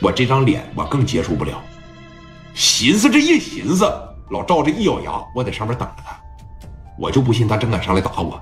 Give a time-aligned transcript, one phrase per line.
[0.00, 1.62] 我这张脸我更接受不了。
[2.54, 3.84] 寻思这一寻思，
[4.30, 6.18] 老赵这一咬牙，我在上面等着他，
[6.98, 8.40] 我就不信他真敢上来打我，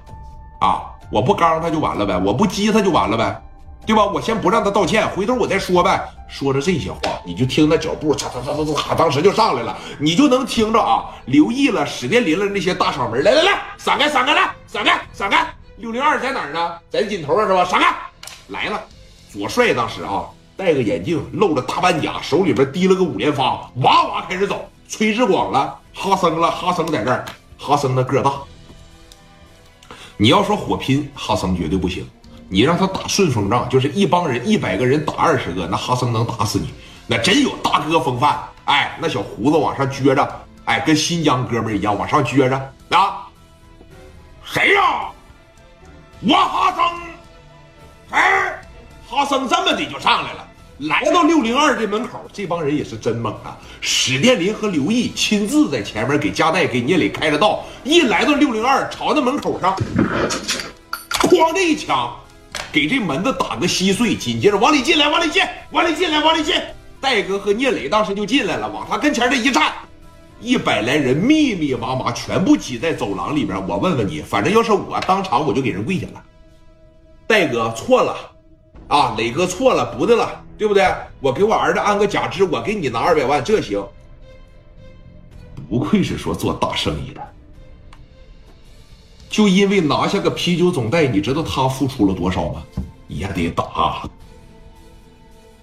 [0.60, 0.90] 啊！
[1.12, 3.42] 我不刚他就完了呗，我不激他就完了呗，
[3.86, 4.04] 对吧？
[4.04, 6.02] 我先不让他道歉，回头我再说呗。
[6.28, 15.46] 说着这些话，你就听那脚步，嚓嚓嚓嚓嚓，当时就上来了，你就能听着啊，刘毅了、史殿林了那些大嗓门，来来来，闪开，闪开，来，闪开，闪开。
[15.76, 16.78] 六零二在哪儿呢？
[16.88, 17.64] 在尽头上是吧？
[17.64, 17.94] 闪开，
[18.48, 18.80] 来了。
[19.30, 20.24] 左帅当时啊，
[20.56, 24.68] 戴个眼镜，露着大半甲，手里边提了个五连发，哇哇开始走。
[24.86, 27.24] 崔志广了，哈森了，哈森在这儿，
[27.58, 28.32] 哈森那个大。
[30.16, 32.08] 你要说火拼，哈森绝对不行。
[32.48, 36.72] 你让他打顺风仗，就是一帮人一百个人打二十个，那哈森能打死你，
[37.06, 38.38] 那真有大哥风范。
[38.66, 42.56] 哎，那小胡子往上撅着，哎，跟新疆哥们一样往上撅着
[42.90, 43.26] 啊。
[44.44, 45.10] 谁呀？
[46.20, 46.84] 我哈森。
[48.10, 48.43] 哎，
[49.14, 50.48] 哈森这么的就上来了。
[50.78, 53.56] 来到六零二这门口，这帮人也是真猛啊！
[53.80, 57.64] 史殿林和刘毅亲自在前面给加代、给聂磊开了道。
[57.84, 59.76] 一来到六零二，朝那门口上，
[61.20, 62.12] 哐的一枪，
[62.72, 64.16] 给这门子打个稀碎。
[64.16, 66.56] 紧接着往里进来，往里进，往里进来，往里进。
[67.00, 69.72] 戴哥和聂磊当时就进来了，往他跟前这一站，
[70.40, 73.56] 一百来人密密麻麻，全部挤在走廊里边。
[73.68, 76.22] 我问问你，反正要是我当场，我就给人跪下了。
[77.28, 78.16] 戴哥错了，
[78.88, 80.40] 啊，磊哥错了，不对了。
[80.56, 80.86] 对不对？
[81.18, 83.84] 我给我儿子安个假肢，我给你拿二百万，这行。
[85.68, 87.20] 不愧是说做大生意的，
[89.28, 92.62] 就因为拿下个啤酒总代，你知道他付出了多少吗？
[93.08, 94.08] 也得打，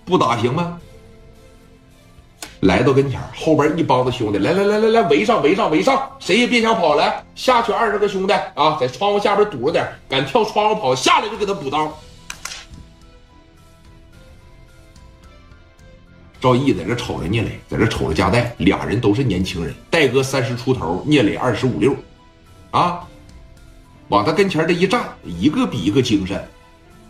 [0.04, 0.78] 不打行吗？
[2.60, 11.98] 来到跟前后边一帮子兄弟，来来来来来，围上围上围上，谁也别想跑，来下去二十个兄弟啊，在窗户下边堵着点，敢跳窗户跑下来就给他补刀。
[16.42, 19.72] 赵毅在这瞅着聂磊，在这瞅着加代，俩人都是年轻人。
[19.92, 21.96] 戴哥三十出头，聂磊二十五六，
[22.72, 23.08] 啊，
[24.08, 26.44] 往他跟前这一站，一个比一个精神，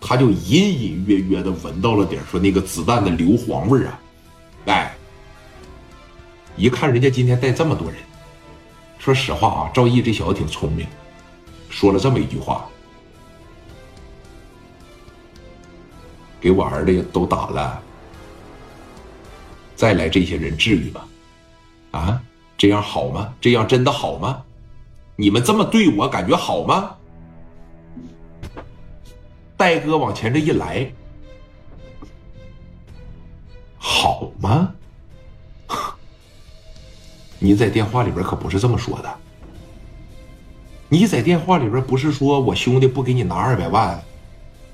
[0.02, 4.00] 他就隐隐约约的闻到了点说那个子弹的硫磺味啊！
[4.66, 4.94] 哎，
[6.58, 7.98] 一看人家今天带这么多人，
[9.00, 10.86] 说实话啊，赵毅这小子挺聪明，
[11.70, 12.68] 说了这么一句话：
[16.42, 17.82] 给我儿子都打了。
[19.82, 21.02] 再来这些人至于吗？
[21.90, 22.22] 啊，
[22.56, 23.34] 这样好吗？
[23.42, 24.44] 这样真的好吗？
[25.16, 26.96] 你们这么对我，感觉好吗？
[29.58, 30.94] 戴哥往前这一来，
[33.80, 34.72] 好吗？
[37.40, 39.18] 你在电话里边可不是这么说的。
[40.90, 44.00] 你在电话里边不是说我兄弟不给你拿二百万，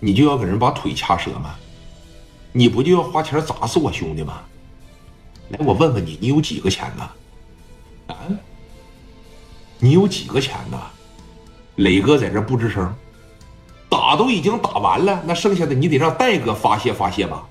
[0.01, 1.55] 你就要给人把腿掐折吗？
[2.51, 4.43] 你不就要花钱砸死我兄弟吗？
[5.49, 7.09] 来，我问问你，你有几个钱呢？
[8.07, 8.15] 啊？
[9.79, 10.79] 你有几个钱呢？
[11.75, 12.93] 磊哥在这不吱声，
[13.89, 17.47] 打都已经打完了，那剩下的你得让戴哥发泄发泄吧。